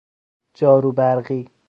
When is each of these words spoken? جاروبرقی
جاروبرقی 0.53 1.51